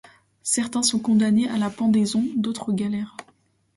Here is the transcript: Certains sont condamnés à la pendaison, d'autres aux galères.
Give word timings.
Certains 0.41 0.81
sont 0.81 0.97
condamnés 0.97 1.47
à 1.47 1.59
la 1.59 1.69
pendaison, 1.69 2.25
d'autres 2.35 2.69
aux 2.69 2.73
galères. 2.73 3.15